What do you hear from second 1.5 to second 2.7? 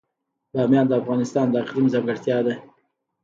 اقلیم ځانګړتیا ده.